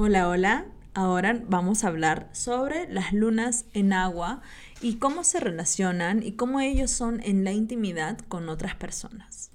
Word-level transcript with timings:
Hola, 0.00 0.28
hola. 0.28 0.66
Ahora 0.94 1.42
vamos 1.48 1.82
a 1.82 1.88
hablar 1.88 2.28
sobre 2.30 2.88
las 2.88 3.12
lunas 3.12 3.64
en 3.72 3.92
agua 3.92 4.42
y 4.80 4.98
cómo 4.98 5.24
se 5.24 5.40
relacionan 5.40 6.22
y 6.22 6.34
cómo 6.36 6.60
ellos 6.60 6.92
son 6.92 7.20
en 7.24 7.42
la 7.42 7.50
intimidad 7.50 8.16
con 8.28 8.48
otras 8.48 8.76
personas. 8.76 9.50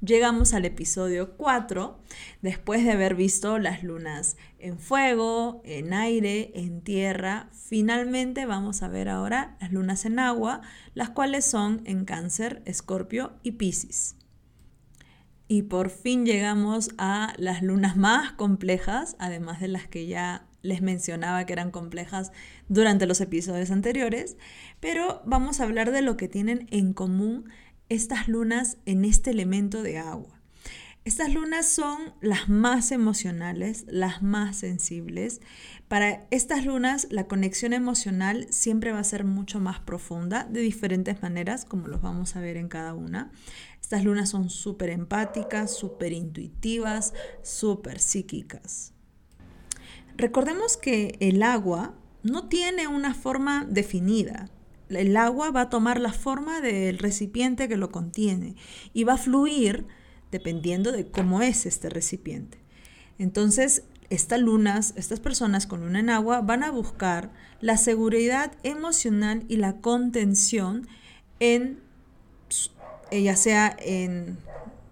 Llegamos 0.00 0.52
al 0.52 0.64
episodio 0.64 1.36
4 1.36 1.96
después 2.42 2.82
de 2.82 2.90
haber 2.90 3.14
visto 3.14 3.60
las 3.60 3.84
lunas 3.84 4.36
en 4.58 4.80
fuego, 4.80 5.62
en 5.64 5.92
aire, 5.92 6.50
en 6.56 6.80
tierra. 6.80 7.48
Finalmente 7.52 8.46
vamos 8.46 8.82
a 8.82 8.88
ver 8.88 9.08
ahora 9.08 9.56
las 9.60 9.70
lunas 9.70 10.06
en 10.06 10.18
agua, 10.18 10.60
las 10.94 11.10
cuales 11.10 11.44
son 11.44 11.82
en 11.84 12.04
cáncer, 12.04 12.62
escorpio 12.64 13.34
y 13.44 13.52
piscis. 13.52 14.16
Y 15.46 15.62
por 15.62 15.90
fin 15.90 16.24
llegamos 16.24 16.90
a 16.96 17.34
las 17.36 17.62
lunas 17.62 17.96
más 17.96 18.32
complejas, 18.32 19.16
además 19.18 19.60
de 19.60 19.68
las 19.68 19.86
que 19.86 20.06
ya 20.06 20.46
les 20.62 20.80
mencionaba 20.80 21.44
que 21.44 21.52
eran 21.52 21.70
complejas 21.70 22.32
durante 22.68 23.06
los 23.06 23.20
episodios 23.20 23.70
anteriores, 23.70 24.36
pero 24.80 25.22
vamos 25.26 25.60
a 25.60 25.64
hablar 25.64 25.92
de 25.92 26.00
lo 26.00 26.16
que 26.16 26.28
tienen 26.28 26.66
en 26.70 26.94
común 26.94 27.50
estas 27.90 28.28
lunas 28.28 28.78
en 28.86 29.04
este 29.04 29.30
elemento 29.30 29.82
de 29.82 29.98
agua. 29.98 30.40
Estas 31.04 31.34
lunas 31.34 31.68
son 31.68 32.14
las 32.22 32.48
más 32.48 32.90
emocionales, 32.90 33.84
las 33.88 34.22
más 34.22 34.56
sensibles. 34.56 35.42
Para 35.86 36.26
estas 36.30 36.64
lunas 36.64 37.08
la 37.10 37.26
conexión 37.26 37.74
emocional 37.74 38.46
siempre 38.48 38.90
va 38.90 39.00
a 39.00 39.04
ser 39.04 39.24
mucho 39.24 39.60
más 39.60 39.80
profunda 39.80 40.44
de 40.44 40.60
diferentes 40.62 41.20
maneras, 41.20 41.66
como 41.66 41.88
los 41.88 42.00
vamos 42.00 42.36
a 42.36 42.40
ver 42.40 42.56
en 42.56 42.68
cada 42.68 42.94
una. 42.94 43.30
Estas 43.94 44.06
lunas 44.06 44.30
son 44.30 44.50
súper 44.50 44.90
empáticas, 44.90 45.72
súper 45.72 46.12
intuitivas, 46.12 47.14
súper 47.42 48.00
psíquicas. 48.00 48.92
Recordemos 50.16 50.76
que 50.76 51.16
el 51.20 51.44
agua 51.44 51.94
no 52.24 52.48
tiene 52.48 52.88
una 52.88 53.14
forma 53.14 53.64
definida. 53.70 54.50
El 54.88 55.16
agua 55.16 55.52
va 55.52 55.60
a 55.60 55.70
tomar 55.70 56.00
la 56.00 56.12
forma 56.12 56.60
del 56.60 56.98
recipiente 56.98 57.68
que 57.68 57.76
lo 57.76 57.92
contiene 57.92 58.56
y 58.92 59.04
va 59.04 59.12
a 59.12 59.16
fluir 59.16 59.86
dependiendo 60.32 60.90
de 60.90 61.06
cómo 61.06 61.40
es 61.40 61.64
este 61.64 61.88
recipiente. 61.88 62.58
Entonces, 63.20 63.84
estas 64.10 64.40
lunas, 64.40 64.92
estas 64.96 65.20
personas 65.20 65.68
con 65.68 65.82
luna 65.82 66.00
en 66.00 66.10
agua 66.10 66.40
van 66.40 66.64
a 66.64 66.72
buscar 66.72 67.30
la 67.60 67.76
seguridad 67.76 68.56
emocional 68.64 69.44
y 69.46 69.58
la 69.58 69.76
contención 69.80 70.88
en 71.38 71.83
ya 73.10 73.36
sea 73.36 73.76
en, 73.78 74.38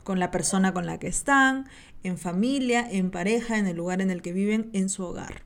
con 0.05 0.19
la 0.19 0.31
persona 0.31 0.73
con 0.73 0.87
la 0.87 0.99
que 0.99 1.09
están, 1.09 1.67
en 2.03 2.19
familia, 2.19 2.87
en 2.89 3.11
pareja, 3.11 3.59
en 3.59 3.67
el 3.67 3.77
lugar 3.77 4.01
en 4.01 4.11
el 4.11 4.23
que 4.23 4.33
viven, 4.33 4.71
en 4.73 4.89
su 4.89 5.05
hogar. 5.05 5.43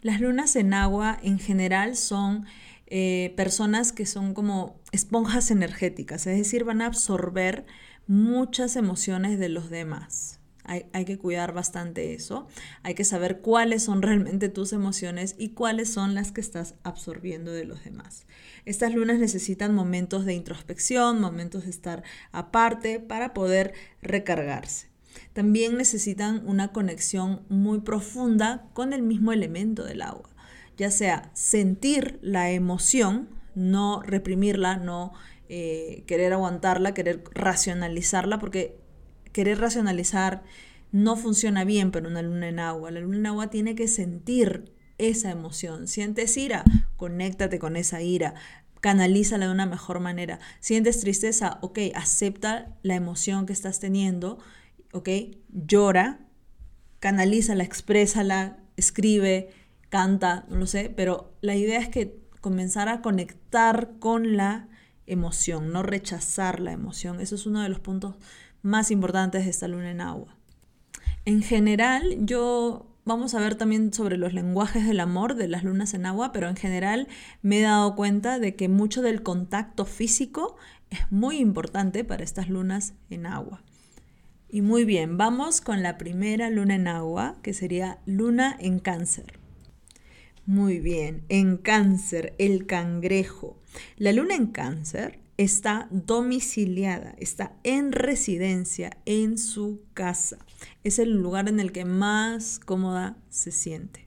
Las 0.00 0.20
lunas 0.20 0.56
en 0.56 0.74
agua 0.74 1.18
en 1.22 1.38
general 1.38 1.96
son 1.96 2.46
eh, 2.88 3.32
personas 3.36 3.92
que 3.92 4.04
son 4.04 4.34
como 4.34 4.80
esponjas 4.90 5.50
energéticas, 5.50 6.26
es 6.26 6.36
decir, 6.36 6.64
van 6.64 6.82
a 6.82 6.86
absorber 6.86 7.64
muchas 8.06 8.76
emociones 8.76 9.38
de 9.38 9.48
los 9.48 9.70
demás. 9.70 10.41
Hay, 10.64 10.86
hay, 10.92 11.04
que 11.04 11.18
cuidar 11.18 11.52
bastante 11.52 12.14
eso. 12.14 12.46
Hay 12.82 12.94
que 12.94 13.04
saber 13.04 13.40
cuáles 13.40 13.82
son 13.82 14.02
realmente 14.02 14.48
tus 14.48 14.72
emociones 14.72 15.34
y 15.38 15.50
cuáles 15.50 15.92
son 15.92 16.14
las 16.14 16.32
que 16.32 16.40
estás 16.40 16.74
absorbiendo 16.82 17.50
de 17.52 17.64
los 17.64 17.84
demás. 17.84 18.26
Estas 18.64 18.94
lunas 18.94 19.18
necesitan 19.18 19.74
momentos 19.74 20.24
de 20.24 20.34
introspección, 20.34 21.20
momentos 21.20 21.64
de 21.64 21.70
estar 21.70 22.04
aparte 22.30 23.00
para 23.00 23.34
poder 23.34 23.74
recargarse. 24.02 24.92
También 25.32 25.76
necesitan 25.76 26.42
una 26.46 26.72
conexión 26.72 27.42
muy 27.48 27.80
profunda 27.80 28.68
con 28.72 28.92
el 28.92 29.02
mismo 29.02 29.32
elemento 29.32 29.84
del 29.84 30.02
agua, 30.02 30.28
ya 30.76 30.90
sea 30.90 31.30
sentir 31.34 32.18
la 32.22 32.50
emoción, 32.50 33.28
no 33.54 34.02
reprimirla, 34.02 34.76
no 34.76 35.12
eh, 35.48 36.04
querer 36.06 36.32
aguantarla, 36.32 36.94
querer 36.94 37.24
racionalizarla, 37.34 38.38
porque 38.38 38.78
querer 39.32 39.58
racionalizar 39.58 40.42
no 40.92 41.16
funciona 41.16 41.64
bien 41.64 41.90
para 41.90 42.08
una 42.08 42.22
luna 42.22 42.48
en 42.48 42.58
agua. 42.58 42.90
La 42.90 43.00
luna 43.00 43.16
en 43.16 43.26
agua 43.26 43.50
tiene 43.50 43.74
que 43.74 43.88
sentir 43.88 44.72
esa 44.98 45.30
emoción. 45.30 45.88
Sientes 45.88 46.36
ira, 46.36 46.64
conéctate 46.96 47.58
con 47.58 47.76
esa 47.76 48.02
ira, 48.02 48.34
canalízala 48.80 49.46
de 49.46 49.52
una 49.52 49.66
mejor 49.66 50.00
manera. 50.00 50.38
Sientes 50.60 51.00
tristeza, 51.00 51.58
ok, 51.62 51.78
acepta 51.94 52.76
la 52.82 52.94
emoción 52.94 53.46
que 53.46 53.52
estás 53.52 53.80
teniendo, 53.80 54.38
ok, 54.92 55.08
llora, 55.48 56.20
canalízala, 57.00 57.64
exprésala, 57.64 58.58
escribe, 58.76 59.50
canta, 59.88 60.44
no 60.48 60.56
lo 60.56 60.66
sé, 60.66 60.92
pero 60.94 61.32
la 61.40 61.56
idea 61.56 61.80
es 61.80 61.88
que 61.88 62.20
comenzar 62.40 62.88
a 62.88 63.00
conectar 63.00 63.92
con 63.98 64.36
la 64.36 64.68
emoción, 65.06 65.72
no 65.72 65.82
rechazar 65.82 66.60
la 66.60 66.72
emoción. 66.72 67.20
Eso 67.20 67.34
es 67.34 67.46
uno 67.46 67.62
de 67.62 67.68
los 67.68 67.80
puntos 67.80 68.16
más 68.62 68.90
importantes 68.90 69.44
de 69.44 69.50
esta 69.50 69.68
luna 69.68 69.90
en 69.90 70.00
agua. 70.00 70.36
En 71.24 71.42
general, 71.42 72.16
yo 72.20 72.86
vamos 73.04 73.34
a 73.34 73.40
ver 73.40 73.54
también 73.56 73.92
sobre 73.92 74.16
los 74.16 74.32
lenguajes 74.32 74.86
del 74.86 75.00
amor 75.00 75.34
de 75.34 75.48
las 75.48 75.64
lunas 75.64 75.94
en 75.94 76.06
agua, 76.06 76.32
pero 76.32 76.48
en 76.48 76.56
general 76.56 77.08
me 77.42 77.58
he 77.58 77.62
dado 77.62 77.94
cuenta 77.96 78.38
de 78.38 78.54
que 78.54 78.68
mucho 78.68 79.02
del 79.02 79.22
contacto 79.22 79.84
físico 79.84 80.56
es 80.90 81.00
muy 81.10 81.38
importante 81.38 82.04
para 82.04 82.24
estas 82.24 82.48
lunas 82.48 82.94
en 83.10 83.26
agua. 83.26 83.62
Y 84.48 84.60
muy 84.60 84.84
bien, 84.84 85.16
vamos 85.16 85.60
con 85.60 85.82
la 85.82 85.96
primera 85.96 86.50
luna 86.50 86.74
en 86.74 86.86
agua, 86.86 87.36
que 87.42 87.54
sería 87.54 88.00
luna 88.04 88.54
en 88.60 88.78
cáncer. 88.80 89.38
Muy 90.44 90.78
bien, 90.78 91.24
en 91.28 91.56
cáncer, 91.56 92.34
el 92.38 92.66
cangrejo. 92.66 93.56
La 93.96 94.12
luna 94.12 94.34
en 94.34 94.48
cáncer 94.48 95.21
está 95.42 95.88
domiciliada, 95.90 97.14
está 97.18 97.56
en 97.64 97.92
residencia 97.92 98.96
en 99.06 99.38
su 99.38 99.80
casa. 99.94 100.38
Es 100.84 100.98
el 100.98 101.10
lugar 101.10 101.48
en 101.48 101.60
el 101.60 101.72
que 101.72 101.84
más 101.84 102.58
cómoda 102.58 103.16
se 103.30 103.50
siente. 103.50 104.06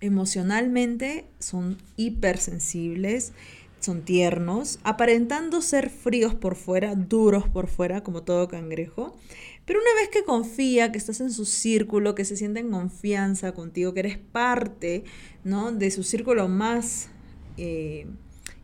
Emocionalmente 0.00 1.26
son 1.38 1.78
hipersensibles, 1.96 3.32
son 3.80 4.02
tiernos, 4.02 4.78
aparentando 4.82 5.62
ser 5.62 5.90
fríos 5.90 6.34
por 6.34 6.56
fuera, 6.56 6.94
duros 6.94 7.48
por 7.48 7.68
fuera, 7.68 8.02
como 8.02 8.22
todo 8.22 8.48
cangrejo. 8.48 9.16
Pero 9.64 9.80
una 9.80 10.00
vez 10.00 10.08
que 10.08 10.24
confía, 10.24 10.92
que 10.92 10.98
estás 10.98 11.20
en 11.20 11.32
su 11.32 11.44
círculo, 11.44 12.14
que 12.14 12.24
se 12.24 12.36
siente 12.36 12.60
en 12.60 12.70
confianza 12.70 13.52
contigo, 13.52 13.94
que 13.94 14.00
eres 14.00 14.18
parte 14.18 15.04
¿no? 15.44 15.72
de 15.72 15.90
su 15.90 16.02
círculo 16.02 16.48
más 16.48 17.08
eh, 17.56 18.06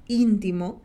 íntimo, 0.08 0.80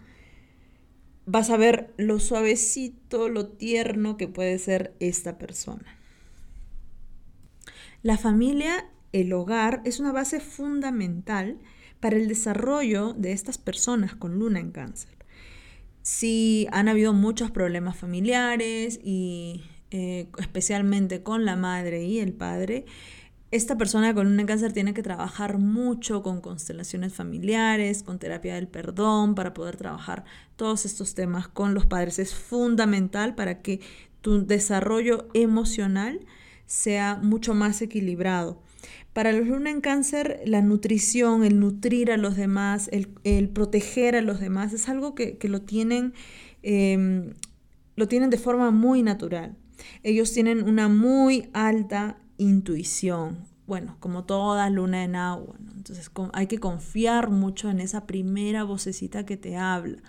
vas 1.32 1.52
a 1.52 1.58
ver 1.58 1.94
lo 1.98 2.20
suavecito, 2.20 3.30
lo 3.30 3.48
tierno 3.48 4.18
que 4.18 4.28
puede 4.28 4.58
ser 4.58 4.96
esta 5.00 5.38
persona. 5.38 5.96
La 8.02 8.18
familia, 8.18 8.90
el 9.12 9.32
hogar, 9.34 9.82
es 9.86 10.00
una 10.00 10.12
base 10.12 10.40
fundamental 10.40 11.60
para 12.00 12.16
el 12.16 12.28
desarrollo 12.28 13.14
de 13.14 13.32
estas 13.34 13.60
personas 13.60 14.16
con 14.16 14.40
luna 14.40 14.60
en 14.60 14.72
cáncer. 14.72 15.12
Si 16.02 16.68
han 16.72 16.88
habido 16.88 17.14
muchos 17.14 17.52
problemas 17.52 17.96
familiares 17.96 19.00
y 19.04 19.62
eh, 19.92 20.30
especialmente 20.40 21.22
con 21.22 21.46
la 21.46 21.56
madre 21.56 22.06
y 22.06 22.20
el 22.20 22.34
padre, 22.34 22.86
esta 23.52 23.78
persona 23.78 24.14
con 24.14 24.28
un 24.28 24.46
cáncer 24.46 24.74
tiene 24.74 24.94
que 24.94 25.02
trabajar 25.02 25.58
mucho 25.58 26.22
con 26.22 26.40
constelaciones 26.40 27.14
familiares, 27.14 28.04
con 28.04 28.20
terapia 28.20 28.56
del 28.56 28.68
perdón, 28.68 29.34
para 29.34 29.56
poder 29.56 29.76
trabajar 29.76 30.24
todos 30.56 30.86
estos 30.86 31.16
temas 31.16 31.48
con 31.48 31.74
los 31.74 31.88
padres. 31.88 32.20
Es 32.20 32.36
fundamental 32.36 33.34
para 33.34 33.62
que 33.62 33.80
tu 34.22 34.46
desarrollo 34.46 35.28
emocional 35.34 36.20
sea 36.68 37.16
mucho 37.16 37.56
más 37.56 37.82
equilibrado. 37.82 38.62
Para 39.14 39.32
los 39.32 39.48
luna 39.48 39.72
en 39.72 39.82
cáncer, 39.82 40.42
la 40.46 40.62
nutrición, 40.62 41.44
el 41.44 41.60
nutrir 41.60 42.12
a 42.12 42.18
los 42.18 42.36
demás, 42.36 42.90
el, 42.92 43.50
proteger 43.50 44.16
a 44.16 44.22
los 44.22 44.40
demás, 44.40 44.74
es 44.74 44.88
algo 44.88 45.16
que, 45.16 45.38
lo, 45.44 45.62
tienen, 45.62 46.14
em, 46.62 47.34
lo 47.96 48.08
tienen 48.08 48.30
de 48.30 48.38
forma 48.38 48.70
muy 48.70 49.02
natural. 49.02 49.58
Ellos 50.04 50.32
tienen 50.32 50.62
una 50.64 50.88
muy 50.88 51.50
alta 51.54 52.20
intuición, 52.40 53.46
bueno, 53.68 53.98
como 54.00 54.24
toda 54.24 54.68
luna 54.72 55.04
en 55.04 55.16
agua. 55.16 55.56
Entonces 55.78 56.10
hay 56.34 56.48
que 56.48 56.58
confiar 56.58 57.30
mucho 57.30 57.70
en 57.70 57.80
esa 57.80 58.08
primera 58.08 58.64
vocecita 58.64 59.28
que 59.28 59.38
te 59.38 59.58
habla. 59.58 60.00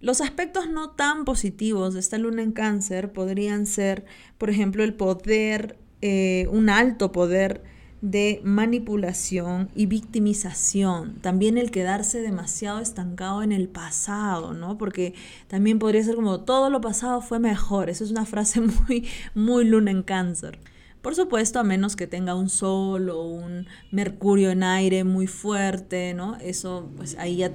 Los 0.00 0.20
aspectos 0.20 0.68
no 0.68 0.90
tan 0.90 1.24
positivos 1.24 1.94
de 1.94 2.00
esta 2.00 2.16
luna 2.16 2.42
en 2.42 2.52
cáncer 2.52 3.12
podrían 3.12 3.66
ser, 3.66 4.06
por 4.38 4.50
ejemplo, 4.50 4.84
el 4.84 4.94
poder, 4.94 5.78
eh, 6.00 6.48
un 6.50 6.70
alto 6.70 7.12
poder 7.12 7.62
de 8.02 8.40
manipulación 8.44 9.70
y 9.74 9.86
victimización. 9.86 11.16
También 11.22 11.58
el 11.58 11.70
quedarse 11.70 12.20
demasiado 12.20 12.80
estancado 12.80 13.42
en 13.42 13.52
el 13.52 13.68
pasado, 13.68 14.52
¿no? 14.54 14.78
Porque 14.78 15.14
también 15.48 15.78
podría 15.78 16.04
ser 16.04 16.14
como 16.14 16.40
todo 16.40 16.70
lo 16.70 16.80
pasado 16.80 17.20
fue 17.22 17.38
mejor. 17.38 17.90
Esa 17.90 18.04
es 18.04 18.10
una 18.10 18.26
frase 18.26 18.60
muy, 18.88 19.06
muy 19.34 19.64
luna 19.64 19.90
en 19.90 20.02
cáncer 20.02 20.58
Por 21.06 21.14
supuesto, 21.14 21.60
a 21.60 21.62
menos 21.62 21.94
que 21.94 22.08
tenga 22.08 22.34
un 22.34 22.48
sol 22.48 23.10
o 23.10 23.22
un 23.22 23.68
mercurio 23.92 24.50
en 24.50 24.64
aire 24.64 25.04
muy 25.04 25.28
fuerte, 25.28 26.14
¿no? 26.14 26.34
Eso, 26.38 26.90
pues 26.96 27.14
ahí 27.16 27.36
ya 27.36 27.52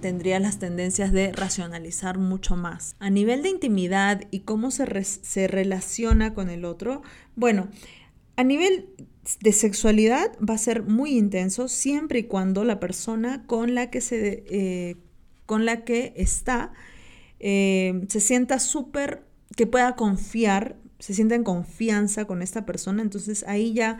tendría 0.00 0.40
las 0.40 0.58
tendencias 0.58 1.12
de 1.12 1.30
racionalizar 1.30 2.16
mucho 2.16 2.56
más. 2.56 2.96
A 3.00 3.10
nivel 3.10 3.42
de 3.42 3.50
intimidad 3.50 4.22
y 4.30 4.40
cómo 4.40 4.70
se, 4.70 5.04
se 5.04 5.48
relaciona 5.48 6.32
con 6.32 6.48
el 6.48 6.64
otro, 6.64 7.02
bueno, 7.36 7.68
a 8.36 8.42
nivel 8.42 8.88
de 9.40 9.52
sexualidad 9.52 10.32
va 10.38 10.54
a 10.54 10.58
ser 10.58 10.82
muy 10.82 11.10
intenso 11.18 11.68
siempre 11.68 12.20
y 12.20 12.24
cuando 12.24 12.64
la 12.64 12.80
persona 12.80 13.44
con 13.46 13.74
la 13.74 13.90
que, 13.90 14.00
se, 14.00 14.44
eh, 14.48 14.96
con 15.44 15.66
la 15.66 15.84
que 15.84 16.14
está 16.16 16.72
eh, 17.38 18.06
se 18.08 18.20
sienta 18.20 18.58
súper, 18.58 19.26
que 19.56 19.66
pueda 19.66 19.94
confiar, 19.94 20.78
se 21.04 21.12
sienta 21.12 21.34
en 21.34 21.44
confianza 21.44 22.24
con 22.24 22.40
esta 22.40 22.64
persona, 22.64 23.02
entonces 23.02 23.44
ahí 23.46 23.74
ya 23.74 23.98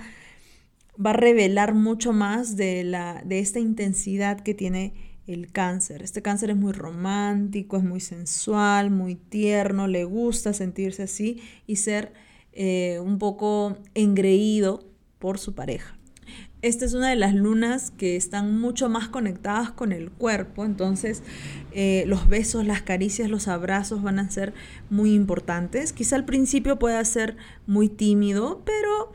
va 0.97 1.11
a 1.11 1.13
revelar 1.13 1.75
mucho 1.75 2.15
más 2.15 2.57
de, 2.57 2.83
la, 2.83 3.21
de 3.27 3.41
esta 3.41 3.61
intensidad 3.61 4.41
que 4.41 4.55
tiene 4.55 4.95
el 5.27 5.53
cáncer. 5.53 6.03
Este 6.03 6.23
cáncer 6.23 6.49
es 6.49 6.57
muy 6.57 6.73
romántico, 6.73 7.77
es 7.77 7.85
muy 7.85 8.01
sensual, 8.01 8.91
muy 8.91 9.17
tierno, 9.17 9.87
le 9.87 10.05
gusta 10.05 10.55
sentirse 10.55 11.03
así 11.03 11.43
y 11.67 11.77
ser 11.77 12.15
eh, 12.53 12.99
un 13.05 13.19
poco 13.19 13.77
engreído 13.93 14.89
por 15.19 15.39
su 15.39 15.55
pareja. 15.55 15.99
Esta 16.65 16.87
es 16.87 16.95
una 16.95 17.11
de 17.11 17.17
las 17.17 17.35
lunas 17.35 17.91
que 17.91 18.17
están 18.17 18.59
mucho 18.59 18.89
más 18.89 19.09
conectadas 19.09 19.71
con 19.71 19.93
el 19.93 20.11
cuerpo, 20.11 20.65
entonces 20.65 21.23
eh, 21.73 22.05
los 22.07 22.27
besos, 22.27 22.65
las 22.65 22.81
caricias, 22.81 23.29
los 23.29 23.49
abrazos 23.49 24.03
van 24.03 24.19
a 24.19 24.31
ser 24.31 24.55
muy 24.89 25.13
importantes. 25.13 25.93
Quizá 25.93 26.17
al 26.17 26.25
principio 26.25 26.79
pueda 26.79 27.05
ser 27.05 27.37
muy 27.67 27.91
tímido, 27.91 28.63
pero 28.65 29.13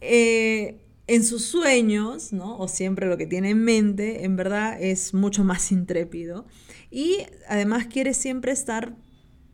eh, 0.00 0.76
en 1.08 1.24
sus 1.24 1.46
sueños, 1.46 2.32
¿no? 2.32 2.56
o 2.58 2.68
siempre 2.68 3.08
lo 3.08 3.16
que 3.16 3.26
tiene 3.26 3.50
en 3.50 3.64
mente, 3.64 4.24
en 4.24 4.36
verdad 4.36 4.80
es 4.80 5.14
mucho 5.14 5.42
más 5.42 5.72
intrépido. 5.72 6.46
Y 6.92 7.26
además 7.48 7.88
quiere 7.88 8.14
siempre 8.14 8.52
estar 8.52 8.94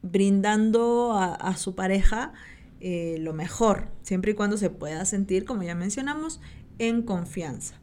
brindando 0.02 1.14
a 1.14 1.56
su 1.56 1.74
pareja 1.74 2.34
eh, 2.86 3.16
lo 3.18 3.32
mejor, 3.32 3.88
siempre 4.02 4.32
y 4.32 4.34
cuando 4.34 4.58
se 4.58 4.68
pueda 4.68 5.06
sentir, 5.06 5.46
como 5.46 5.62
ya 5.62 5.74
mencionamos, 5.74 6.38
en 6.78 7.02
confianza. 7.02 7.80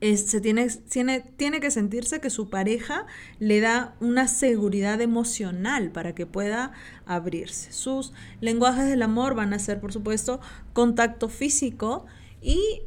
se 0.00 0.40
tiene, 0.40 0.68
tiene, 0.68 1.20
tiene 1.20 1.60
que 1.60 1.70
sentirse 1.70 2.20
que 2.20 2.30
su 2.30 2.50
pareja 2.50 3.06
le 3.38 3.60
da 3.60 3.94
una 4.00 4.28
seguridad 4.28 5.00
emocional 5.00 5.90
para 5.90 6.14
que 6.14 6.26
pueda 6.26 6.72
abrirse. 7.06 7.72
Sus 7.72 8.12
lenguajes 8.40 8.86
del 8.86 9.02
amor 9.02 9.34
van 9.34 9.54
a 9.54 9.58
ser, 9.58 9.80
por 9.80 9.92
supuesto, 9.92 10.40
contacto 10.72 11.28
físico 11.28 12.06
y 12.42 12.82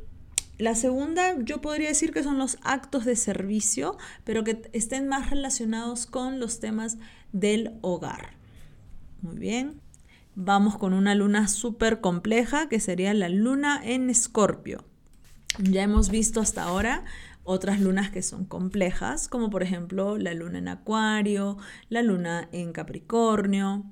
la 0.57 0.73
segunda, 0.73 1.35
yo 1.39 1.61
podría 1.61 1.89
decir 1.89 2.11
que 2.11 2.23
son 2.23 2.39
los 2.39 2.57
actos 2.63 3.05
de 3.05 3.15
servicio, 3.15 3.97
pero 4.23 4.43
que 4.43 4.69
estén 4.73 5.07
más 5.07 5.29
relacionados 5.29 6.07
con 6.07 6.39
los 6.39 6.59
temas 6.59 6.97
del 7.31 7.73
hogar. 7.81 8.31
Muy 9.21 9.37
bien. 9.37 9.81
Vamos 10.39 10.77
con 10.77 10.93
una 10.93 11.15
luna 11.15 11.47
súper 11.47 11.99
compleja 11.99 12.69
que 12.69 12.79
sería 12.79 13.11
la 13.15 13.27
luna 13.27 13.81
en 13.83 14.11
escorpio. 14.11 14.85
Ya 15.57 15.81
hemos 15.81 16.11
visto 16.11 16.41
hasta 16.41 16.61
ahora 16.61 17.05
otras 17.43 17.81
lunas 17.81 18.11
que 18.11 18.21
son 18.21 18.45
complejas, 18.45 19.29
como 19.29 19.49
por 19.49 19.63
ejemplo 19.63 20.19
la 20.19 20.35
luna 20.35 20.59
en 20.59 20.67
acuario, 20.67 21.57
la 21.89 22.03
luna 22.03 22.49
en 22.51 22.71
capricornio, 22.71 23.85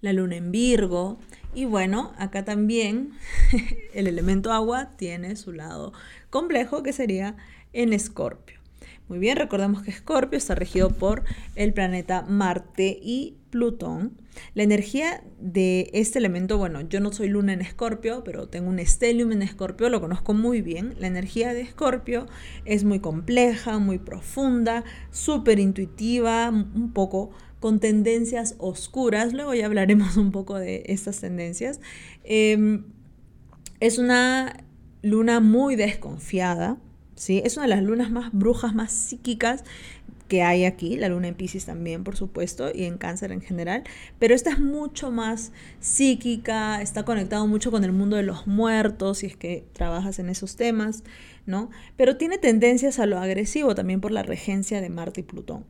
la 0.00 0.14
luna 0.14 0.36
en 0.36 0.50
Virgo. 0.50 1.18
Y 1.54 1.66
bueno, 1.66 2.14
acá 2.16 2.42
también 2.42 3.10
el 3.92 4.06
elemento 4.06 4.52
agua 4.52 4.96
tiene 4.96 5.36
su 5.36 5.52
lado 5.52 5.92
complejo 6.30 6.82
que 6.82 6.94
sería 6.94 7.36
en 7.74 7.92
escorpio. 7.92 8.59
Muy 9.10 9.18
bien, 9.18 9.36
recordemos 9.36 9.82
que 9.82 9.90
Escorpio 9.90 10.38
está 10.38 10.54
regido 10.54 10.88
por 10.88 11.24
el 11.56 11.72
planeta 11.72 12.22
Marte 12.22 12.96
y 13.02 13.38
Plutón. 13.50 14.12
La 14.54 14.62
energía 14.62 15.24
de 15.40 15.90
este 15.92 16.20
elemento, 16.20 16.58
bueno, 16.58 16.82
yo 16.82 17.00
no 17.00 17.10
soy 17.12 17.28
luna 17.28 17.52
en 17.52 17.60
Escorpio, 17.60 18.22
pero 18.22 18.48
tengo 18.48 18.68
un 18.68 18.78
estelium 18.78 19.32
en 19.32 19.42
Escorpio, 19.42 19.88
lo 19.88 20.00
conozco 20.00 20.32
muy 20.32 20.62
bien. 20.62 20.94
La 21.00 21.08
energía 21.08 21.52
de 21.52 21.62
Escorpio 21.62 22.28
es 22.64 22.84
muy 22.84 23.00
compleja, 23.00 23.80
muy 23.80 23.98
profunda, 23.98 24.84
súper 25.10 25.58
intuitiva, 25.58 26.48
un 26.48 26.92
poco 26.92 27.30
con 27.58 27.80
tendencias 27.80 28.54
oscuras. 28.58 29.32
Luego 29.32 29.54
ya 29.54 29.66
hablaremos 29.66 30.16
un 30.18 30.30
poco 30.30 30.56
de 30.56 30.84
estas 30.86 31.18
tendencias. 31.18 31.80
Em, 32.22 32.84
es 33.80 33.98
una 33.98 34.62
luna 35.02 35.40
muy 35.40 35.74
desconfiada 35.74 36.78
es 37.28 37.56
una 37.56 37.66
de 37.66 37.70
las 37.70 37.82
lunas 37.82 38.10
más 38.10 38.32
brujas, 38.32 38.74
más 38.74 38.92
psíquicas 38.92 39.64
que 40.30 40.42
hay 40.42 40.64
aquí, 40.64 40.96
la 40.96 41.08
luna 41.08 41.26
en 41.26 41.34
Pisces 41.34 41.66
también, 41.66 42.04
por 42.04 42.16
supuesto, 42.16 42.70
y 42.72 42.84
en 42.84 42.98
cáncer 42.98 43.32
en 43.32 43.40
general, 43.40 43.82
pero 44.20 44.32
esta 44.32 44.50
es 44.50 44.60
mucho 44.60 45.10
más 45.10 45.50
psíquica, 45.80 46.80
está 46.80 47.04
conectado 47.04 47.48
mucho 47.48 47.72
con 47.72 47.82
el 47.82 47.90
mundo 47.90 48.16
de 48.16 48.22
los 48.22 48.46
muertos, 48.46 49.18
si 49.18 49.26
es 49.26 49.36
que 49.36 49.64
trabajas 49.72 50.20
en 50.20 50.28
esos 50.30 50.54
temas, 50.54 51.02
¿no? 51.46 51.68
Pero 51.96 52.16
tiene 52.16 52.38
tendencias 52.38 53.00
a 53.00 53.06
lo 53.06 53.18
agresivo 53.18 53.74
también 53.74 54.00
por 54.00 54.12
la 54.12 54.22
regencia 54.22 54.80
de 54.80 54.88
Marte 54.88 55.22
y 55.22 55.24
Plutón. 55.24 55.64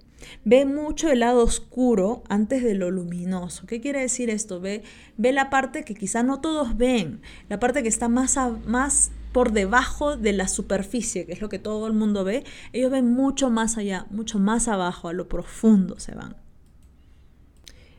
Ve 0.44 0.66
mucho 0.66 1.10
el 1.10 1.20
lado 1.20 1.42
oscuro 1.42 2.22
antes 2.28 2.62
de 2.62 2.74
lo 2.74 2.90
luminoso. 2.90 3.66
¿Qué 3.66 3.80
quiere 3.80 4.00
decir 4.00 4.28
esto? 4.28 4.60
Ve, 4.60 4.82
ve 5.16 5.32
la 5.32 5.48
parte 5.48 5.84
que 5.84 5.94
quizá 5.94 6.22
no 6.22 6.42
todos 6.42 6.76
ven, 6.76 7.22
la 7.48 7.58
parte 7.58 7.82
que 7.82 7.88
está 7.88 8.10
más, 8.10 8.38
más 8.66 9.10
por 9.32 9.52
debajo 9.52 10.16
de 10.16 10.32
la 10.32 10.48
superficie, 10.48 11.26
que 11.26 11.32
es 11.32 11.40
lo 11.40 11.48
que 11.48 11.58
todo 11.58 11.86
el 11.86 11.92
mundo 11.92 12.24
ve, 12.24 12.44
ellos 12.72 12.90
ven 12.90 13.12
mucho 13.12 13.50
más 13.50 13.78
allá, 13.78 14.06
mucho 14.10 14.38
más 14.38 14.68
abajo, 14.68 15.08
a 15.08 15.12
lo 15.12 15.28
profundo 15.28 15.98
se 15.98 16.14
van. 16.14 16.36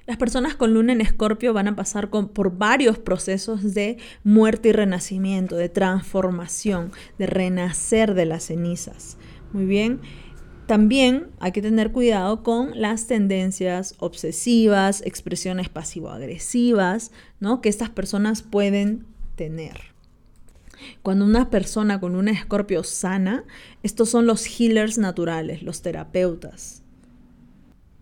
Las 0.08 0.18
personas 0.18 0.56
con 0.56 0.74
luna 0.74 0.94
en 0.94 1.00
escorpio 1.00 1.54
van 1.54 1.70
a 1.70 1.76
pasar 1.76 2.10
por 2.10 2.58
varios 2.58 2.98
procesos 2.98 3.74
de 3.74 3.98
muerte 4.24 4.70
y 4.70 4.72
renacimiento, 4.74 5.56
de 5.56 5.70
transformación, 5.70 6.92
de 7.18 7.28
renacer 7.28 8.14
de 8.14 8.26
las 8.26 8.44
cenizas. 8.44 9.18
Muy 9.54 9.66
bien. 9.66 10.02
También 10.66 11.28
hay 11.40 11.52
que 11.52 11.62
tener 11.62 11.92
cuidado 11.92 12.44
con 12.44 12.80
las 12.80 13.08
tendencias 13.08 13.96
obsesivas, 14.00 15.02
expresiones 15.06 15.70
pasivo-agresivas, 15.70 17.12
¿no? 17.40 17.62
que 17.62 17.70
estas 17.70 17.90
personas 17.90 18.42
pueden 18.42 19.06
tener. 19.36 19.92
Cuando 21.02 21.26
una 21.26 21.50
persona 21.50 22.00
con 22.00 22.16
un 22.16 22.28
escorpio 22.28 22.84
sana, 22.84 23.44
estos 23.84 24.10
son 24.10 24.26
los 24.26 24.46
healers 24.46 24.98
naturales, 24.98 25.64
los 25.64 25.82
terapeutas. 25.82 26.82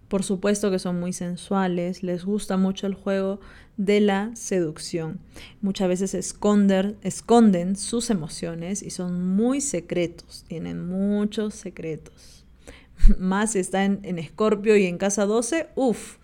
Por 0.10 0.24
supuesto 0.24 0.72
que 0.72 0.80
son 0.80 1.00
muy 1.00 1.14
sensuales, 1.14 2.02
les 2.02 2.26
gusta 2.26 2.58
mucho 2.58 2.88
el 2.88 2.96
juego 2.96 3.40
de 3.78 4.02
la 4.02 4.36
seducción. 4.36 5.20
Muchas 5.62 5.88
veces 5.88 6.14
esconden, 6.16 6.98
esconden 7.04 7.76
sus 7.76 8.10
emociones 8.10 8.82
y 8.82 8.90
son 8.90 9.24
muy 9.36 9.62
secretos, 9.62 10.44
tienen 10.48 10.88
muchos 10.88 11.54
secretos. 11.54 12.46
Más 13.20 13.54
si 13.54 13.60
está 13.60 13.86
en, 13.86 14.20
Escorpio 14.20 14.76
y 14.76 14.86
en 14.86 14.98
casa 14.98 15.26
12, 15.26 15.70
uff, 15.76 16.18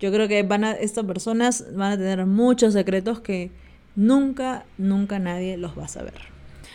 yo 0.00 0.12
creo 0.12 0.28
que 0.28 0.42
van 0.42 0.64
a, 0.64 0.72
estas 0.72 1.04
personas 1.04 1.64
van 1.74 1.92
a 1.92 1.96
tener 1.96 2.26
muchos 2.26 2.74
secretos 2.74 3.20
que 3.20 3.52
Nunca, 3.98 4.64
nunca 4.78 5.18
nadie 5.18 5.56
los 5.56 5.76
va 5.76 5.86
a 5.86 5.88
saber. 5.88 6.14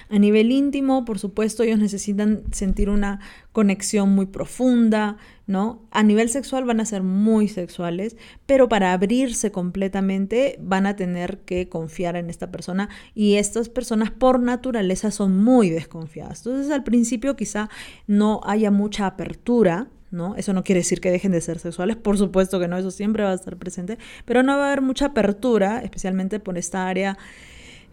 A 0.09 0.19
nivel 0.19 0.51
íntimo, 0.51 1.05
por 1.05 1.19
supuesto, 1.19 1.63
ellos 1.63 1.79
necesitan 1.79 2.43
sentir 2.51 2.89
una 2.89 3.21
conexión 3.53 4.09
muy 4.09 4.25
profunda, 4.25 5.15
¿no? 5.47 5.87
A 5.91 6.03
nivel 6.03 6.27
sexual 6.27 6.65
van 6.65 6.81
a 6.81 6.85
ser 6.85 7.01
muy 7.01 7.47
sexuales, 7.47 8.17
pero 8.45 8.67
para 8.67 8.91
abrirse 8.91 9.53
completamente 9.53 10.57
van 10.59 10.85
a 10.85 10.97
tener 10.97 11.39
que 11.45 11.69
confiar 11.69 12.17
en 12.17 12.29
esta 12.29 12.51
persona 12.51 12.89
y 13.15 13.35
estas 13.35 13.69
personas 13.69 14.11
por 14.11 14.41
naturaleza 14.41 15.09
son 15.09 15.41
muy 15.41 15.69
desconfiadas. 15.69 16.45
Entonces 16.45 16.73
al 16.73 16.83
principio 16.83 17.37
quizá 17.37 17.69
no 18.05 18.41
haya 18.43 18.69
mucha 18.69 19.07
apertura, 19.07 19.87
¿no? 20.13 20.35
Eso 20.35 20.53
no 20.53 20.63
quiere 20.63 20.79
decir 20.79 21.01
que 21.01 21.11
dejen 21.11 21.31
de 21.31 21.41
ser 21.41 21.59
sexuales, 21.59 21.97
por 21.97 22.17
supuesto 22.17 22.59
que 22.59 22.67
no, 22.67 22.77
eso 22.77 22.91
siempre 22.91 23.23
va 23.23 23.31
a 23.31 23.35
estar 23.35 23.57
presente, 23.57 23.97
pero 24.25 24.43
no 24.43 24.57
va 24.57 24.65
a 24.65 24.67
haber 24.67 24.81
mucha 24.81 25.07
apertura, 25.07 25.79
especialmente 25.79 26.39
por 26.39 26.57
esta 26.57 26.87
área 26.87 27.17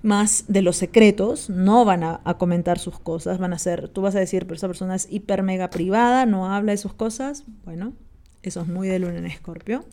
más 0.02 0.44
de 0.48 0.62
los 0.62 0.76
secretos, 0.76 1.50
no 1.50 1.84
van 1.84 2.04
a, 2.04 2.20
comentar 2.38 2.78
sus 2.78 2.98
cosas, 2.98 3.38
van 3.38 3.52
a 3.52 3.58
ser, 3.58 3.88
tú 3.88 4.02
vas 4.02 4.14
a 4.14 4.20
decir, 4.20 4.44
pero 4.44 4.54
esa 4.54 4.66
persona 4.66 4.94
es 4.94 5.08
hiper 5.10 5.42
mega 5.42 5.70
privada, 5.70 6.26
no 6.26 6.52
habla 6.52 6.72
de 6.72 6.78
sus 6.78 6.94
cosas, 6.94 7.44
bueno, 7.64 7.92
eso 8.42 8.62
es 8.62 8.68
muy 8.68 8.88
de 8.88 8.98
luna 8.98 9.18
en 9.18 9.26
escorpio. 9.26 9.84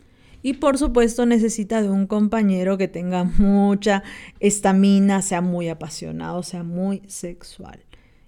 Y 0.43 0.53
por 0.53 0.77
supuesto 0.77 1.25
necesita 1.25 1.81
de 1.81 1.89
un 1.89 2.07
compañero 2.07 2.77
que 2.77 2.87
tenga 2.87 3.23
mucha 3.23 4.03
estamina, 4.39 5.21
sea 5.21 5.41
muy 5.41 5.67
apasionado, 5.67 6.43
sea 6.43 6.63
muy 6.63 7.01
sexual. 7.07 7.83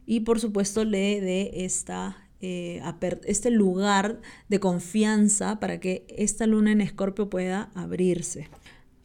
Y 0.06 0.22
por 0.22 0.40
supuesto 0.40 0.84
le 0.84 1.22
dé 1.22 1.52
esta 1.66 2.29
eh, 2.42 2.82
este 3.26 3.52
lugar 3.52 4.22
de 4.48 4.60
confianza 4.60 5.60
para 5.60 5.80
que 5.80 6.06
esta 6.10 6.48
luna 6.48 6.72
en 6.72 6.82
escorpio 6.82 7.30
pueda 7.30 7.70
abrirse. 7.76 8.50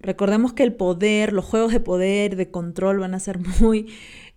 Recordemos 0.01 0.53
que 0.53 0.63
el 0.63 0.75
poder, 0.75 1.33
los 1.33 1.45
juegos 1.45 1.73
de 1.73 1.81
poder, 1.81 2.37
de 2.37 2.51
control 2.51 2.99
van 2.99 3.15
a 3.15 3.21
ser 3.21 3.39
muy 3.61 3.89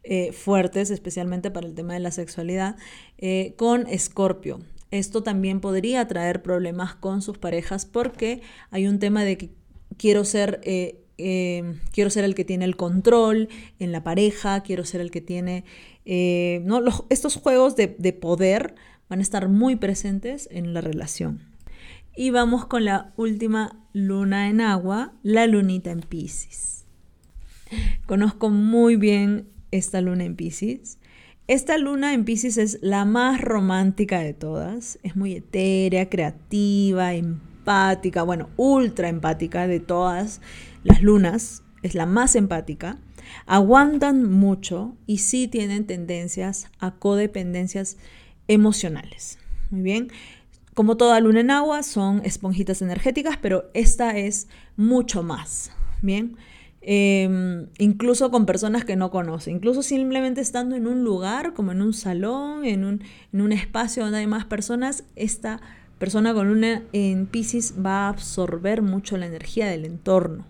eh, 0.03 0.31
fuertes, 0.31 0.89
especialmente 0.89 1.51
para 1.51 1.67
el 1.67 1.75
tema 1.75 1.93
de 1.93 1.99
la 1.99 2.11
sexualidad, 2.11 2.77
eh, 3.17 3.53
con 3.57 3.85
Escorpio. 3.87 4.59
Esto 4.89 5.21
también 5.21 5.59
podría 5.59 6.07
traer 6.07 6.41
problemas 6.41 6.95
con 6.95 7.21
sus 7.21 7.37
parejas 7.37 7.85
porque 7.85 8.41
hay 8.71 8.87
un 8.87 8.99
tema 8.99 9.25
de 9.25 9.37
que 9.37 9.49
quiero 9.97 10.23
ser, 10.23 10.61
quiero 11.17 12.09
ser 12.09 12.23
el 12.23 12.35
que 12.35 12.45
tiene 12.45 12.65
el 12.65 12.75
control 12.75 13.49
en 13.79 13.91
la 13.91 14.03
pareja, 14.03 14.61
quiero 14.61 14.85
ser 14.85 15.01
el 15.01 15.11
que 15.11 15.21
tiene... 15.21 15.63
¿no? 16.63 16.83
estos 17.09 17.35
juegos 17.35 17.75
de, 17.75 17.95
de 17.97 18.13
poder 18.13 18.75
van 19.09 19.19
a 19.19 19.21
estar 19.21 19.49
muy 19.49 19.75
presentes 19.75 20.47
en 20.51 20.73
la 20.73 20.81
relación. 20.81 21.41
Y 22.15 22.31
vamos 22.31 22.65
con 22.65 22.85
la 22.85 23.13
última 23.15 23.79
luna 23.93 24.49
en 24.49 24.61
agua, 24.61 25.13
la 25.23 25.45
lunita 25.47 25.91
en 25.91 26.01
Pisces. 26.01 26.85
Conozco 28.05 28.49
muy 28.49 28.95
bien 28.95 29.47
esta 29.71 30.01
luna 30.01 30.25
en 30.25 30.35
Pisces. 30.35 30.97
Esta 31.47 31.77
luna 31.77 32.13
en 32.13 32.25
Pisces 32.25 32.57
es 32.57 32.79
la 32.81 33.05
más 33.05 33.39
romántica 33.39 34.19
de 34.19 34.33
todas. 34.33 34.99
Es 35.03 35.15
muy 35.15 35.33
etérea, 35.33 36.09
creativa, 36.09 37.13
empática, 37.13 38.23
bueno, 38.23 38.49
ultra 38.57 39.09
empática 39.09 39.67
de 39.67 39.79
todas 39.79 40.41
las 40.87 41.03
lunas. 41.03 41.63
Es 41.83 41.93
la 41.93 42.05
más 42.05 42.35
empática. 42.35 42.97
Aguantan 43.45 44.29
mucho 44.31 44.95
y 45.05 45.19
sí 45.19 45.47
tienen 45.47 45.85
tendencias 45.85 46.67
a 46.79 46.95
codependencias 46.95 47.97
emocionales. 48.47 49.37
Muy 49.69 49.81
bien. 49.81 50.11
Como 50.73 50.97
toda 50.97 51.19
luna 51.19 51.41
en 51.41 51.51
agua, 51.51 51.83
son 51.83 52.21
esponjitas 52.23 52.81
energéticas, 52.81 53.37
pero 53.37 53.69
esta 53.73 54.17
es 54.17 54.47
mucho 54.75 55.23
más. 55.23 55.71
Bien. 56.01 56.37
Em, 56.81 57.67
incluso 57.79 58.31
con 58.31 58.45
personas 58.45 58.85
que 58.85 58.95
no 58.95 59.11
conoce, 59.11 59.51
incluso 59.51 59.81
simplemente 59.81 60.39
estando 60.39 60.75
en 60.75 60.87
un 60.87 61.03
lugar, 61.03 61.53
como 61.53 61.73
en 61.73 61.81
un 61.81 61.93
salón, 61.93 62.63
en 62.63 62.85
un, 62.85 63.03
en 63.33 63.41
un 63.41 63.51
espacio 63.51 64.03
donde 64.03 64.19
hay 64.19 64.27
más 64.27 64.45
personas, 64.45 65.03
esta 65.17 65.59
persona 65.97 66.33
con 66.33 66.47
una 66.47 66.83
en 66.93 67.25
Pisces 67.25 67.73
va 67.83 68.05
a 68.05 68.09
absorber 68.09 68.81
mucho 68.81 69.17
la 69.17 69.25
energía 69.25 69.67
del 69.67 69.83
entorno. 69.83 70.45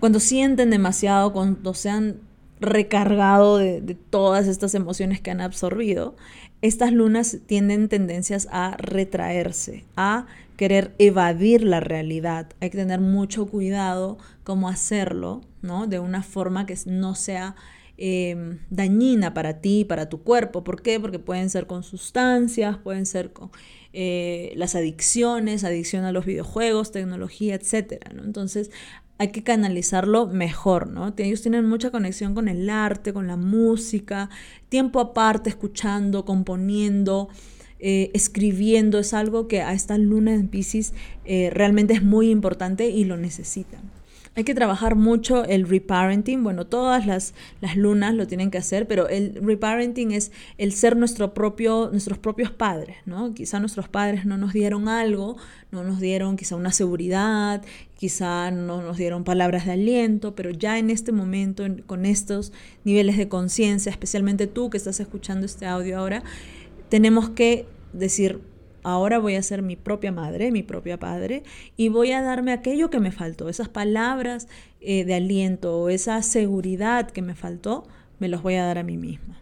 Cuando 0.00 0.20
sienten 0.20 0.70
demasiado, 0.70 1.32
cuando 1.32 1.74
se 1.74 1.90
han 1.90 2.20
recargado 2.60 3.58
de, 3.58 3.96
todas 4.10 4.46
estas 4.46 4.74
emociones 4.74 5.20
que 5.20 5.30
han 5.30 5.40
absorbido, 5.40 6.16
estas 6.62 6.92
lunas 6.92 7.38
tienen 7.46 7.88
tendencias 7.88 8.48
a 8.50 8.76
retraerse, 8.78 9.84
a 9.96 10.26
querer 10.56 10.94
evadir 10.98 11.62
la 11.62 11.80
realidad. 11.80 12.48
Hay 12.60 12.70
que 12.70 12.78
tener 12.78 13.00
mucho 13.00 13.46
cuidado 13.46 14.18
cómo 14.42 14.68
hacerlo, 14.68 15.42
¿no? 15.60 15.86
De 15.86 15.98
una 15.98 16.22
forma 16.22 16.64
que 16.64 16.76
no 16.86 17.14
sea 17.14 17.56
em, 17.98 18.58
dañina 18.70 19.34
para 19.34 19.60
ti, 19.60 19.84
para 19.84 20.08
tu 20.08 20.22
cuerpo. 20.22 20.64
¿Por 20.64 20.80
qué? 20.80 20.98
Porque 20.98 21.18
pueden 21.18 21.50
ser 21.50 21.66
con 21.66 21.82
sustancias, 21.82 22.78
pueden 22.78 23.04
ser 23.04 23.32
con 23.32 23.50
eh, 23.92 24.52
las 24.56 24.74
adicciones, 24.74 25.62
adicción 25.62 26.04
a 26.04 26.12
los 26.12 26.24
videojuegos, 26.24 26.90
tecnología, 26.90 27.54
etc. 27.54 28.00
Entonces 28.10 28.70
hay 29.18 29.28
que 29.28 29.42
canalizarlo 29.42 30.26
mejor, 30.26 30.88
¿no? 30.88 31.14
Ellos 31.16 31.42
tienen 31.42 31.66
mucha 31.66 31.90
conexión 31.90 32.34
con 32.34 32.48
el 32.48 32.68
arte, 32.68 33.12
con 33.12 33.26
la 33.26 33.36
música, 33.36 34.28
tiempo 34.68 35.00
aparte, 35.00 35.48
escuchando, 35.48 36.24
componiendo, 36.24 37.28
eh, 37.78 38.10
escribiendo, 38.14 38.98
es 38.98 39.14
algo 39.14 39.48
que 39.48 39.62
a 39.62 39.72
esta 39.72 39.96
luna 39.98 40.34
en 40.34 40.48
Pisces 40.48 40.92
eh, 41.24 41.50
realmente 41.52 41.94
es 41.94 42.02
muy 42.02 42.30
importante 42.30 42.88
y 42.88 43.04
lo 43.04 43.16
necesitan. 43.16 43.95
Hay 44.36 44.44
que 44.44 44.54
trabajar 44.54 44.96
mucho 44.96 45.46
el 45.46 45.66
reparenting. 45.66 46.44
Bueno, 46.44 46.66
todas 46.66 47.06
las, 47.06 47.32
las, 47.62 47.74
lunas 47.74 48.14
lo 48.14 48.26
tienen 48.26 48.50
que 48.50 48.58
hacer, 48.58 48.86
pero 48.86 49.08
el 49.08 49.40
reparenting 49.42 50.12
es 50.12 50.30
el 50.58 50.72
ser 50.72 50.94
nuestro 50.94 51.32
propio, 51.32 51.88
nuestros 51.90 52.18
propios 52.18 52.50
padres, 52.50 52.98
¿no? 53.06 53.32
Quizá 53.32 53.60
nuestros 53.60 53.88
padres 53.88 54.26
no 54.26 54.36
nos 54.36 54.52
dieron 54.52 54.88
algo, 54.88 55.38
no 55.70 55.84
nos 55.84 56.00
dieron 56.00 56.36
quizá 56.36 56.54
una 56.54 56.70
seguridad, 56.70 57.64
quizá 57.96 58.50
no 58.50 58.82
nos 58.82 58.98
dieron 58.98 59.24
palabras 59.24 59.64
de 59.64 59.72
aliento, 59.72 60.34
pero 60.34 60.50
ya 60.50 60.78
en 60.78 60.90
este 60.90 61.12
momento, 61.12 61.64
con 61.86 62.04
estos 62.04 62.52
niveles 62.84 63.16
de 63.16 63.28
conciencia, 63.28 63.88
especialmente 63.88 64.46
tú 64.46 64.68
que 64.68 64.76
estás 64.76 65.00
escuchando 65.00 65.46
este 65.46 65.64
audio 65.64 65.98
ahora, 65.98 66.22
tenemos 66.90 67.30
que 67.30 67.64
decir, 67.94 68.42
ahora 68.86 69.18
voy 69.18 69.34
a 69.34 69.42
ser 69.42 69.62
mi 69.62 69.74
propia 69.74 70.12
madre, 70.12 70.52
mi 70.52 70.62
propia 70.62 70.96
padre, 70.96 71.42
y 71.76 71.88
voy 71.88 72.12
a 72.12 72.22
darme 72.22 72.52
aquello 72.52 72.88
que 72.88 73.00
me 73.00 73.10
faltó, 73.10 73.48
esas 73.48 73.68
palabras 73.68 74.46
eh, 74.80 75.04
de 75.04 75.14
aliento 75.14 75.88
esa 75.88 76.22
seguridad 76.22 77.10
que 77.10 77.20
me 77.20 77.34
faltó, 77.34 77.88
me 78.20 78.28
los 78.28 78.42
voy 78.42 78.54
a 78.54 78.64
dar 78.64 78.78
a 78.78 78.84
mí 78.84 78.96
misma. 78.96 79.40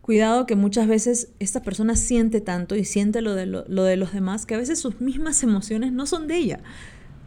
Cuidado 0.00 0.46
que 0.46 0.56
muchas 0.56 0.88
veces 0.88 1.28
esta 1.38 1.62
persona 1.62 1.94
siente 1.94 2.40
tanto 2.40 2.74
y 2.74 2.84
siente 2.84 3.22
lo 3.22 3.36
de, 3.36 3.46
lo, 3.46 3.62
de 3.62 3.96
los 3.96 4.12
demás 4.12 4.46
que 4.46 4.54
a 4.54 4.58
veces 4.58 4.80
sus 4.80 5.00
mismas 5.00 5.44
emociones 5.44 5.92
no 5.92 6.04
son 6.06 6.26
de 6.26 6.38
ella, 6.38 6.60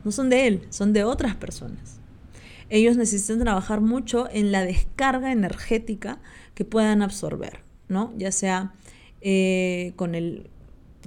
no 0.03 0.12
son 0.12 0.29
de 0.29 0.47
él, 0.47 0.62
son 0.71 0.91
de 0.91 1.05
otras 1.05 1.35
personas. 1.35 2.01
Ellos 2.69 2.97
necesitan 2.97 3.39
trabajar 3.39 3.79
mucho 3.79 4.27
en 4.29 4.51
la 4.51 4.65
descarga 4.65 5.31
energética 5.31 6.19
que 6.53 6.65
puedan 6.65 7.01
absorber, 7.01 7.59
¿no? 7.88 8.13
Ya 8.17 8.33
sea 8.33 8.74
eh, 9.21 9.93
con 9.95 10.15
el 10.15 10.50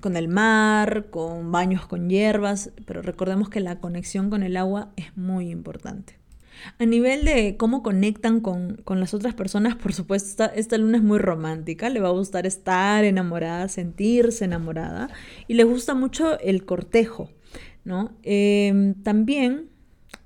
con 0.01 0.17
el 0.17 0.29
mar, 0.29 1.07
con 1.11 1.51
baños 1.53 1.87
con 1.87 2.09
hierbas, 2.09 2.71
pero 2.87 3.03
recordemos 3.03 3.49
que 3.49 3.61
la 3.61 3.81
conexión 3.81 4.31
con 4.31 4.43
el 4.43 4.57
agua 4.57 4.93
es 4.97 5.17
muy 5.17 5.51
importante. 5.51 6.19
A 6.79 6.87
nivel 6.87 7.25
de 7.25 7.57
cómo 7.57 7.83
conectan 7.83 8.41
con, 8.41 8.83
las 8.89 9.15
otras 9.15 9.35
personas, 9.35 9.77
por 9.77 9.93
supuesto, 9.93 10.45
esta, 10.55 10.79
luna 10.79 10.99
es 10.99 11.05
muy 11.05 11.19
romántica, 11.19 11.89
le 11.89 12.01
va 12.01 12.09
a 12.09 12.13
gustar 12.13 12.47
estar 12.47 13.05
enamorada, 13.05 13.69
sentirse 13.69 14.45
enamorada, 14.45 15.09
y 15.47 15.55
le 15.55 15.65
gusta 15.65 15.95
mucho 15.95 16.39
el 16.41 16.65
cortejo, 16.65 17.31
¿no? 17.85 18.13
Em, 18.23 18.95
también 19.03 19.69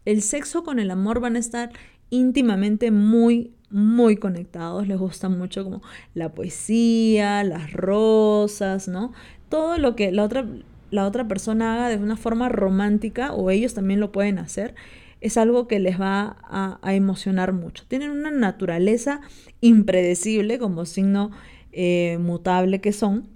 el 0.05 0.23
sexo 0.23 0.65
con 0.65 0.79
el 0.79 0.91
amor 0.91 1.21
van 1.21 1.37
a 1.37 1.39
estar 1.39 1.71
íntimamente 2.11 2.91
muy, 2.91 3.55
muy 3.71 4.17
conectados, 4.17 4.87
les 4.87 4.99
gusta 4.99 5.29
mucho 5.29 5.65
como 5.65 5.83
la 6.15 6.35
poesía, 6.35 7.43
las 7.45 7.73
rosas, 7.73 8.89
¿no? 8.89 9.13
Todo 9.53 9.77
lo 9.77 9.95
que 9.97 10.13
la 10.13 10.25
otra, 10.25 10.47
la 10.91 11.07
otra 11.07 11.29
persona 11.29 11.75
haga 11.75 11.91
de 11.91 12.03
una 12.03 12.17
forma 12.17 12.49
romántica, 12.49 13.35
o 13.35 13.51
ellos 13.51 13.75
también 13.75 14.01
lo 14.01 14.11
pueden 14.11 14.39
hacer, 14.39 14.75
es 15.21 15.37
algo 15.37 15.69
que 15.69 15.79
les 15.79 16.01
va 16.01 16.39
a, 16.43 16.95
emocionar 16.95 17.53
mucho. 17.53 17.85
Tienen 17.87 18.13
una 18.13 18.31
naturaleza 18.31 19.21
impredecible 19.61 20.59
como 20.59 20.87
signo 20.87 21.33
eh, 21.71 22.17
mutable 22.19 22.81
que 22.81 22.95
son, 22.95 23.29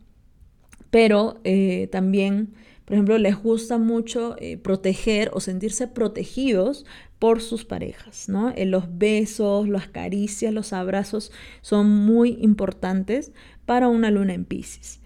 pero 0.88 1.38
eh, 1.44 1.90
también, 1.92 2.54
por 2.86 2.94
ejemplo, 2.94 3.18
les 3.18 3.36
gusta 3.36 3.76
mucho 3.76 4.36
eh, 4.38 4.56
proteger 4.56 5.30
o 5.34 5.40
sentirse 5.40 5.86
protegidos 5.86 6.86
por 7.18 7.42
sus 7.42 7.66
parejas, 7.66 8.30
¿no? 8.30 8.54
los 8.56 8.84
besos, 8.96 9.68
las 9.68 9.88
caricias, 9.88 10.54
los 10.54 10.72
abrazos 10.72 11.30
son 11.60 11.90
muy 11.90 12.38
importantes 12.40 13.32
para 13.66 13.88
una 13.88 14.10
luna 14.10 14.32
en 14.32 14.46
Pisces. 14.46 15.00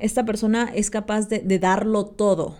Esta 0.00 0.24
persona 0.24 0.70
es 0.74 0.90
capaz 0.90 1.28
de, 1.28 1.58
darlo 1.58 2.06
todo, 2.06 2.56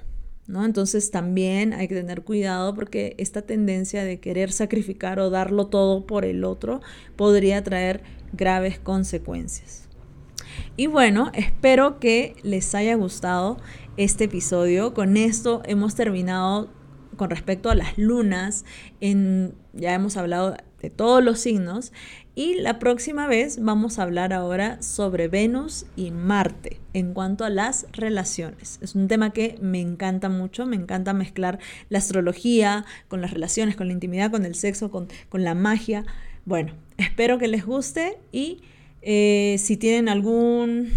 ¿no? 0.47 0.65
Entonces 0.65 1.11
también 1.11 1.73
hay 1.73 1.89
que 1.89 1.95
tener 1.95 2.23
cuidado 2.23 2.75
porque 2.75 3.15
esta 3.19 3.43
tendencia 3.43 4.05
de 4.05 4.21
querer 4.21 4.53
sacrificar 4.53 5.19
o 5.19 5.31
darlo 5.31 5.69
todo 5.69 6.07
por 6.07 6.25
el 6.27 6.45
otro 6.45 6.81
podría 7.17 7.65
traer 7.65 8.03
graves 8.33 8.79
consecuencias. 8.79 9.89
Y 10.77 10.89
bueno, 10.89 11.31
espero 11.35 11.99
que 11.99 12.37
les 12.43 12.75
haya 12.75 12.95
gustado 12.97 13.57
este 13.97 14.25
episodio. 14.25 14.93
Con 14.93 15.17
esto 15.17 15.63
hemos 15.65 15.95
terminado 15.95 16.71
con 17.17 17.31
respecto 17.31 17.71
a 17.71 17.75
las 17.75 17.97
lunas. 17.97 18.67
En, 19.01 19.55
ya 19.73 19.95
hemos 19.95 20.19
hablado 20.19 20.57
de 20.83 20.91
todos 20.91 21.25
los 21.25 21.41
signos 21.41 21.93
y 22.37 22.55
la 22.57 22.79
próxima 22.79 23.27
vez 23.27 23.59
vamos 23.63 23.99
a 23.99 24.03
hablar 24.03 24.35
ahora 24.35 24.81
sobre 24.83 25.27
Venus 25.27 25.87
y 25.97 26.11
Marte 26.11 26.79
en 26.93 27.15
cuanto 27.15 27.47
a 27.47 27.51
las 27.51 27.87
relaciones. 27.93 28.79
Es 28.83 28.95
un 28.95 29.09
tema 29.09 29.31
que 29.31 29.57
me 29.63 29.81
encanta 29.81 30.29
mucho, 30.29 30.67
me 30.67 30.77
encanta 30.77 31.15
mezclar 31.15 31.59
la 31.89 31.97
astrología 31.97 32.85
con 33.09 33.23
las 33.23 33.31
relaciones, 33.31 33.75
con 33.75 33.87
la 33.87 33.95
intimidad, 33.95 34.31
con 34.31 34.45
el 34.45 34.55
sexo, 34.55 34.91
con, 34.91 35.09
la 35.33 35.55
magia. 35.55 36.05
Bueno, 36.45 36.75
espero 36.99 37.39
que 37.39 37.49
les 37.49 37.65
guste 37.65 38.19
y 38.33 38.61
eh, 39.01 39.57
si 39.59 39.79
tienen 39.79 40.11
algún, 40.11 40.91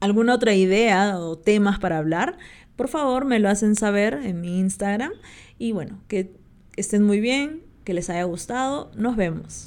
alguna 0.00 0.34
otra 0.34 0.54
idea 0.54 1.18
o 1.18 1.36
temas 1.36 1.78
para 1.78 1.98
hablar, 1.98 2.38
por 2.76 2.88
favor 2.88 3.26
me 3.26 3.40
lo 3.40 3.50
hacen 3.50 3.76
saber 3.76 4.14
en 4.14 4.40
mi 4.40 4.58
Instagram. 4.58 5.12
Y 5.58 5.72
bueno, 5.72 6.00
que 6.08 6.32
estén 6.76 7.02
muy 7.02 7.20
bien, 7.20 7.60
que 7.84 7.92
les 7.92 8.08
haya 8.08 8.24
gustado. 8.24 8.90
Nos 8.96 9.16
vemos. 9.16 9.58